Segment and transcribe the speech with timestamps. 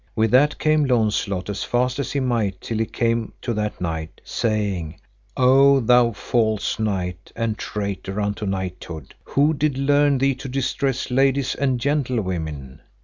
[0.15, 4.19] With that came Launcelot as fast as he might till he came to that knight,
[4.23, 4.95] saying,
[5.37, 11.53] O thou false knight and traitor unto knighthood, who did learn thee to distress ladies
[11.53, 12.81] and gentlewomen?